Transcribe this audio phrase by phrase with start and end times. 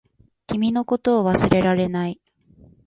[0.47, 2.19] 君のことを忘れられない